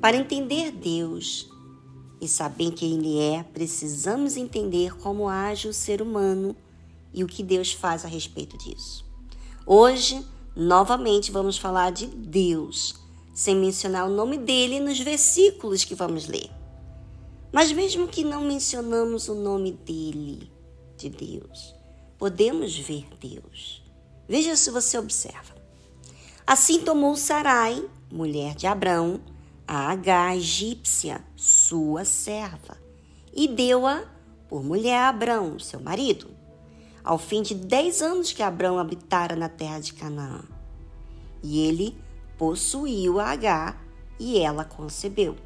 Para 0.00 0.16
entender 0.16 0.70
Deus 0.70 1.50
e 2.20 2.26
saber 2.26 2.72
quem 2.72 2.94
Ele 2.94 3.20
é, 3.20 3.42
precisamos 3.42 4.34
entender 4.34 4.96
como 4.96 5.28
age 5.28 5.68
o 5.68 5.74
ser 5.74 6.00
humano 6.00 6.56
e 7.12 7.22
o 7.22 7.26
que 7.26 7.42
Deus 7.42 7.72
faz 7.72 8.02
a 8.04 8.08
respeito 8.08 8.56
disso. 8.56 9.04
Hoje, 9.66 10.24
novamente, 10.56 11.30
vamos 11.30 11.58
falar 11.58 11.90
de 11.92 12.06
Deus, 12.06 12.94
sem 13.34 13.54
mencionar 13.54 14.08
o 14.08 14.14
nome 14.14 14.38
dele 14.38 14.80
nos 14.80 14.98
versículos 14.98 15.84
que 15.84 15.94
vamos 15.94 16.26
ler. 16.26 16.50
Mas 17.52 17.70
mesmo 17.70 18.08
que 18.08 18.24
não 18.24 18.44
mencionamos 18.44 19.28
o 19.28 19.34
nome 19.34 19.72
dele, 19.72 20.50
de 20.96 21.10
Deus, 21.10 21.74
podemos 22.18 22.74
ver 22.74 23.06
Deus. 23.20 23.82
Veja 24.26 24.56
se 24.56 24.70
você 24.70 24.96
observa. 24.96 25.54
Assim 26.46 26.80
tomou 26.80 27.16
Sarai, 27.16 27.84
mulher 28.10 28.54
de 28.54 28.66
Abrão, 28.66 29.20
a 29.72 29.92
H 29.92 30.34
egípcia, 30.34 31.24
sua 31.36 32.04
serva, 32.04 32.76
e 33.32 33.46
deu-a 33.46 34.02
por 34.48 34.64
mulher 34.64 34.98
a 34.98 35.08
Abrão, 35.10 35.60
seu 35.60 35.78
marido, 35.78 36.28
ao 37.04 37.16
fim 37.16 37.40
de 37.40 37.54
dez 37.54 38.02
anos 38.02 38.32
que 38.32 38.42
Abrão 38.42 38.80
habitara 38.80 39.36
na 39.36 39.48
terra 39.48 39.78
de 39.78 39.92
Canaã. 39.92 40.42
E 41.40 41.60
ele 41.60 41.96
possuiu 42.36 43.20
a 43.20 43.26
H 43.30 43.80
e 44.18 44.40
ela 44.40 44.64
concebeu. 44.64 45.36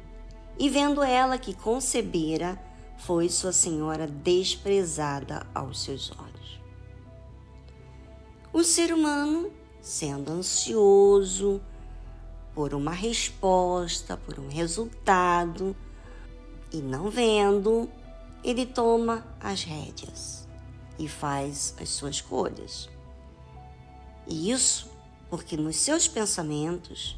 E 0.57 0.71
vendo 0.71 1.03
ela 1.03 1.37
que 1.37 1.53
concebera, 1.53 2.59
foi 2.97 3.29
sua 3.29 3.53
senhora 3.53 4.07
desprezada 4.07 5.45
aos 5.53 5.83
seus 5.83 6.11
olhos. 6.17 6.59
O 8.51 8.63
ser 8.63 8.91
humano, 8.91 9.51
sendo 9.81 10.31
ansioso, 10.31 11.61
por 12.55 12.73
uma 12.73 12.91
resposta, 12.91 14.15
por 14.15 14.39
um 14.39 14.47
resultado, 14.47 15.75
e 16.71 16.77
não 16.77 17.09
vendo, 17.09 17.89
ele 18.43 18.65
toma 18.65 19.25
as 19.39 19.63
rédeas 19.63 20.47
e 20.97 21.07
faz 21.07 21.75
as 21.79 21.89
suas 21.89 22.15
escolhas. 22.15 22.89
E 24.25 24.49
isso 24.49 24.89
porque 25.29 25.57
nos 25.57 25.75
seus 25.75 26.07
pensamentos, 26.07 27.17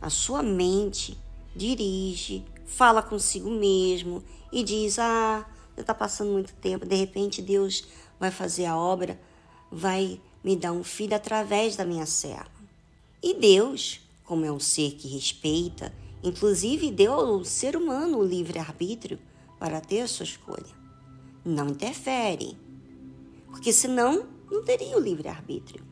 a 0.00 0.10
sua 0.10 0.42
mente 0.42 1.16
dirige, 1.56 2.44
fala 2.66 3.02
consigo 3.02 3.50
mesmo 3.50 4.22
e 4.52 4.62
diz: 4.62 4.98
Ah, 4.98 5.46
já 5.74 5.80
está 5.80 5.94
passando 5.94 6.32
muito 6.32 6.52
tempo, 6.54 6.84
de 6.84 6.94
repente 6.94 7.40
Deus 7.40 7.84
vai 8.20 8.30
fazer 8.30 8.66
a 8.66 8.76
obra, 8.76 9.18
vai 9.70 10.20
me 10.44 10.54
dar 10.56 10.72
um 10.72 10.84
filho 10.84 11.14
através 11.14 11.76
da 11.76 11.84
minha 11.84 12.06
serva. 12.06 12.50
E 13.22 13.34
Deus 13.34 14.00
como 14.28 14.44
é 14.44 14.52
um 14.52 14.60
ser 14.60 14.90
que 14.92 15.08
respeita, 15.08 15.90
inclusive 16.22 16.90
deu 16.90 17.14
ao 17.14 17.42
ser 17.46 17.74
humano 17.74 18.18
o 18.18 18.22
livre-arbítrio 18.22 19.18
para 19.58 19.80
ter 19.80 20.02
a 20.02 20.06
sua 20.06 20.24
escolha. 20.24 20.76
Não 21.42 21.68
interfere, 21.68 22.54
porque 23.46 23.72
senão 23.72 24.26
não 24.50 24.62
teria 24.62 24.98
o 24.98 25.00
livre-arbítrio. 25.00 25.82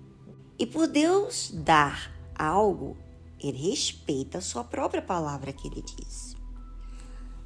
E 0.59 0.67
por 0.67 0.87
Deus 0.87 1.51
dar 1.51 2.15
algo, 2.35 2.95
ele 3.41 3.71
respeita 3.71 4.37
a 4.37 4.43
sua 4.43 4.63
própria 4.63 5.01
palavra 5.01 5.51
que 5.51 5.67
ele 5.69 5.81
disse. 5.83 6.37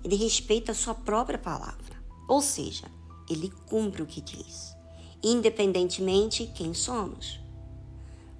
Ele 0.02 0.16
respeita 0.16 0.72
a 0.72 0.74
sua 0.74 0.94
própria 0.94 1.38
palavra, 1.38 2.02
ou 2.28 2.42
seja, 2.42 2.90
ele 3.28 3.48
cumpre 3.66 4.02
o 4.02 4.06
que 4.06 4.20
diz, 4.20 4.74
independentemente 5.22 6.50
quem 6.52 6.74
somos. 6.74 7.38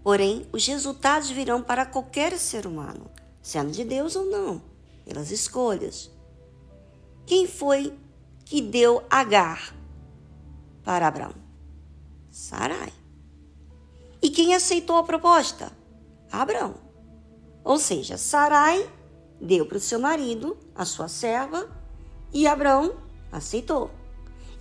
Porém, 0.03 0.47
os 0.53 0.67
resultados 0.67 1.31
virão 1.31 1.63
para 1.63 1.85
qualquer 1.85 2.39
ser 2.39 2.67
humano, 2.67 3.11
sendo 3.43 3.71
de 3.71 3.85
Deus 3.85 4.17
ou 4.17 4.27
não, 4.27 4.63
pelas 5.05 5.31
escolhas. 5.31 6.11
Quem 7.27 7.47
foi 7.47 7.95
que 8.45 8.61
deu 8.61 9.03
Agar 9.11 9.75
para 10.83 11.07
Abraão? 11.07 11.35
Sarai. 12.31 12.93
E 14.23 14.31
quem 14.31 14.55
aceitou 14.55 14.97
a 14.97 15.05
proposta? 15.05 15.73
Abraão. 16.31 16.75
Ou 17.63 17.79
seja, 17.79 18.17
Sarai 18.17 18.89
deu 19.41 19.67
para 19.67 19.77
o 19.77 19.81
seu 19.81 19.99
marido, 19.99 20.57
a 20.75 20.85
sua 20.85 21.09
serva, 21.09 21.69
e 22.33 22.47
Abraão 22.47 22.95
aceitou. 23.33 23.91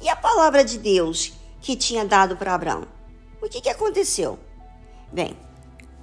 E 0.02 0.10
a 0.10 0.16
palavra 0.16 0.64
de 0.64 0.78
Deus 0.78 1.34
que 1.62 1.76
tinha 1.76 2.06
dado 2.06 2.38
para 2.38 2.54
Abraão? 2.54 2.88
O 3.42 3.50
que, 3.50 3.62
que 3.62 3.70
aconteceu? 3.70 4.40
Bem, 5.12 5.36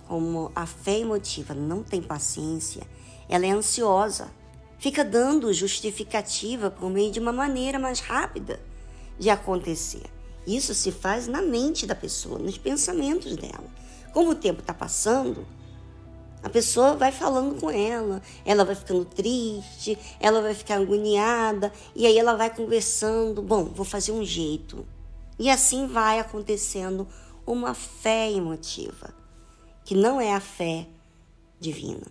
como 0.08 0.50
a 0.54 0.66
fé 0.66 0.98
emotiva 0.98 1.54
não 1.54 1.82
tem 1.82 2.02
paciência, 2.02 2.82
ela 3.28 3.46
é 3.46 3.50
ansiosa, 3.50 4.30
fica 4.78 5.04
dando 5.04 5.52
justificativa 5.52 6.70
por 6.70 6.90
meio 6.90 7.10
de 7.10 7.20
uma 7.20 7.32
maneira 7.32 7.78
mais 7.78 8.00
rápida 8.00 8.60
de 9.18 9.30
acontecer. 9.30 10.04
Isso 10.46 10.74
se 10.74 10.92
faz 10.92 11.26
na 11.26 11.42
mente 11.42 11.86
da 11.86 11.94
pessoa, 11.94 12.38
nos 12.38 12.58
pensamentos 12.58 13.34
dela. 13.36 13.64
Como 14.12 14.30
o 14.30 14.34
tempo 14.34 14.60
está 14.60 14.72
passando, 14.72 15.46
a 16.42 16.48
pessoa 16.48 16.94
vai 16.94 17.10
falando 17.10 17.60
com 17.60 17.70
ela, 17.70 18.22
ela 18.44 18.64
vai 18.64 18.74
ficando 18.74 19.04
triste, 19.04 19.98
ela 20.20 20.40
vai 20.40 20.54
ficar 20.54 20.76
agoniada, 20.76 21.72
e 21.94 22.06
aí 22.06 22.16
ela 22.16 22.36
vai 22.36 22.54
conversando. 22.54 23.42
Bom, 23.42 23.64
vou 23.64 23.84
fazer 23.84 24.12
um 24.12 24.24
jeito. 24.24 24.86
E 25.38 25.50
assim 25.50 25.86
vai 25.86 26.20
acontecendo 26.20 27.06
uma 27.46 27.74
fé 27.74 28.30
emotiva, 28.30 29.14
que 29.84 29.94
não 29.94 30.20
é 30.20 30.34
a 30.34 30.40
fé 30.40 30.88
divina. 31.60 32.06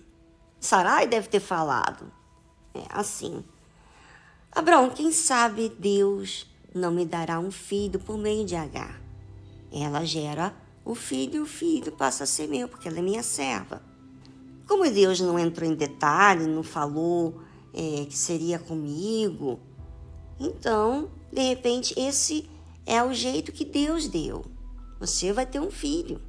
Sarai 0.59 1.07
deve 1.07 1.27
ter 1.27 1.39
falado. 1.39 2.11
É 2.73 2.83
assim. 2.89 3.43
Abraão, 4.51 4.89
quem 4.89 5.11
sabe 5.11 5.69
Deus 5.69 6.49
não 6.73 6.91
me 6.91 7.05
dará 7.05 7.39
um 7.39 7.51
filho 7.51 7.99
por 7.99 8.17
meio 8.17 8.45
de 8.45 8.55
Agar. 8.55 9.01
Ela 9.71 10.05
gera 10.05 10.55
o 10.83 10.95
filho 10.95 11.35
e 11.35 11.39
o 11.39 11.45
filho 11.45 11.91
passa 11.91 12.23
a 12.23 12.27
ser 12.27 12.47
meu, 12.47 12.67
porque 12.67 12.87
ela 12.87 12.99
é 12.99 13.01
minha 13.01 13.23
serva. 13.23 13.81
Como 14.67 14.89
Deus 14.89 15.19
não 15.19 15.37
entrou 15.37 15.69
em 15.69 15.75
detalhe, 15.75 16.47
não 16.47 16.63
falou 16.63 17.41
é, 17.73 18.05
que 18.05 18.17
seria 18.17 18.57
comigo, 18.57 19.59
então, 20.39 21.09
de 21.31 21.41
repente, 21.41 21.97
esse 21.97 22.49
é 22.85 23.01
o 23.03 23.13
jeito 23.13 23.51
que 23.51 23.65
Deus 23.65 24.07
deu. 24.07 24.45
Você 25.05 25.31
vai 25.31 25.45
ter 25.45 25.59
um 25.59 25.71
filho. 25.71 26.21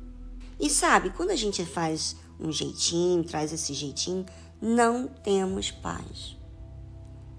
E 0.59 0.71
sabe, 0.71 1.11
quando 1.11 1.31
a 1.31 1.37
gente 1.37 1.65
faz 1.65 2.17
um 2.39 2.53
jeitinho, 2.53 3.25
traz 3.25 3.53
esse 3.53 3.75
jeitinho, 3.75 4.25
não 4.61 5.07
temos 5.09 5.71
paz. 5.71 6.37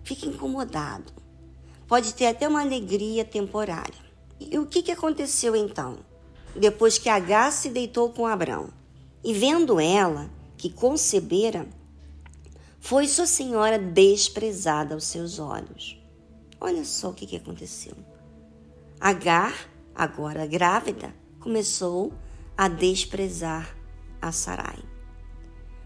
Fica 0.04 0.26
incomodado. 0.26 1.12
Pode 1.88 2.14
ter 2.14 2.28
até 2.28 2.48
uma 2.48 2.62
alegria 2.62 3.24
temporária. 3.24 4.08
E 4.40 4.58
o 4.58 4.66
que, 4.66 4.82
que 4.82 4.92
aconteceu 4.92 5.56
então? 5.56 5.98
Depois 6.56 6.98
que 6.98 7.10
Agar 7.10 7.52
se 7.52 7.70
deitou 7.70 8.12
com 8.12 8.26
Abrão, 8.26 8.70
e 9.24 9.34
vendo 9.34 9.80
ela 9.80 10.30
que 10.58 10.70
concebera, 10.70 11.68
foi 12.80 13.08
sua 13.08 13.26
senhora 13.26 13.78
desprezada 13.78 14.94
aos 14.94 15.06
seus 15.06 15.40
olhos. 15.40 16.00
Olha 16.60 16.84
só 16.86 17.10
o 17.10 17.14
que, 17.14 17.28
que 17.28 17.36
aconteceu. 17.36 17.94
Agar, 19.00 19.54
agora 19.94 20.46
grávida, 20.46 21.14
começou 21.48 22.12
a 22.58 22.68
desprezar 22.68 23.74
a 24.22 24.34
Sarai. 24.34 24.80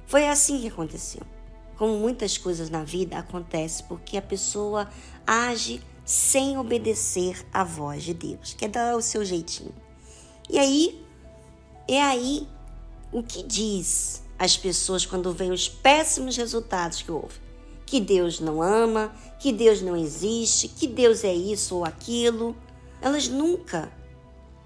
Foi 0.08 0.28
assim 0.28 0.60
que 0.60 0.70
aconteceu. 0.70 1.22
Como 1.78 2.00
muitas 2.00 2.36
coisas 2.36 2.68
na 2.68 2.84
vida 2.84 3.20
acontece 3.20 3.84
porque 3.84 4.18
a 4.18 4.24
pessoa 4.24 4.90
age 5.26 5.80
sem 6.04 6.58
obedecer 6.58 7.46
à 7.54 7.64
voz 7.64 8.02
de 8.02 8.12
Deus, 8.16 8.56
quer 8.56 8.70
dar 8.70 8.96
o 8.96 9.04
seu 9.04 9.24
jeitinho. 9.24 9.72
E 10.50 10.58
aí, 10.58 11.06
é 11.88 12.02
aí 12.02 12.48
o 13.12 13.22
que 13.22 13.44
diz 13.44 14.24
as 14.40 14.58
pessoas 14.58 15.06
quando 15.06 15.32
veem 15.32 15.52
os 15.52 15.70
péssimos 15.70 16.36
resultados 16.38 17.04
que 17.04 17.12
houve. 17.12 17.40
Que 17.86 18.00
Deus 18.00 18.40
não 18.40 18.64
ama, 18.64 19.14
que 19.38 19.54
Deus 19.54 19.80
não 19.80 19.96
existe, 19.96 20.68
que 20.68 20.88
Deus 20.88 21.24
é 21.24 21.36
isso 21.36 21.76
ou 21.76 21.86
aquilo. 21.86 22.56
Elas 23.00 23.28
nunca 23.28 24.01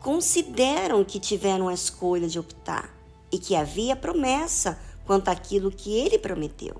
consideram 0.05 1.03
que 1.03 1.19
tiveram 1.19 1.67
a 1.67 1.73
escolha 1.73 2.27
de 2.27 2.37
optar 2.37 2.95
e 3.31 3.39
que 3.39 3.55
havia 3.55 3.95
promessa 3.95 4.79
quanto 5.03 5.29
àquilo 5.29 5.71
que 5.71 5.97
ele 5.97 6.19
prometeu. 6.19 6.75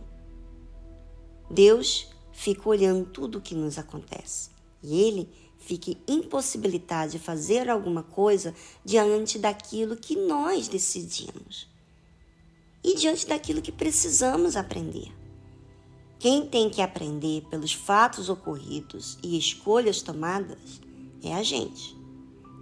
Deus 1.49 2.07
fica 2.31 2.69
olhando 2.69 3.03
tudo 3.03 3.39
o 3.39 3.41
que 3.41 3.55
nos 3.55 3.79
acontece 3.79 4.51
e 4.83 5.01
ele 5.01 5.27
fica 5.57 5.97
impossibilitado 6.07 7.13
de 7.13 7.17
fazer 7.17 7.67
alguma 7.67 8.03
coisa 8.03 8.53
diante 8.83 9.39
daquilo 9.39 9.95
que 9.95 10.15
nós 10.15 10.67
decidimos 10.67 11.67
e 12.83 12.93
diante 12.95 13.25
daquilo 13.25 13.59
que 13.59 13.71
precisamos 13.71 14.55
aprender. 14.55 15.11
Quem 16.19 16.45
tem 16.45 16.69
que 16.69 16.79
aprender 16.79 17.41
pelos 17.49 17.73
fatos 17.73 18.29
ocorridos 18.29 19.17
e 19.23 19.35
escolhas 19.35 20.03
tomadas 20.03 20.79
é 21.23 21.33
a 21.33 21.41
gente. 21.41 22.04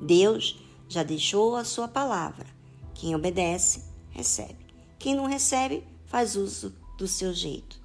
Deus 0.04 0.60
já 0.88 1.02
deixou 1.02 1.56
a 1.56 1.64
sua 1.64 1.88
palavra. 1.88 2.46
Quem 2.94 3.16
obedece, 3.16 3.84
recebe. 4.12 4.66
Quem 5.00 5.16
não 5.16 5.26
recebe, 5.26 5.84
faz 6.06 6.36
uso 6.36 6.76
do 6.98 7.08
seu 7.08 7.34
jeito. 7.34 7.83